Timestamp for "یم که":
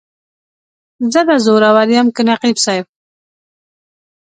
1.95-2.21